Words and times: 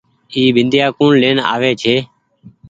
اي 0.33 0.43
بنديآ 0.55 0.87
ڪوڻ 0.97 1.11
لين 1.21 1.37
آوي 1.53 1.71
ڇي۔ 1.81 1.95